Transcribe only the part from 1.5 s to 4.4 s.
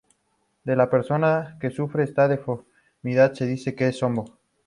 que sufre esta deformidad se dice que es "zambo".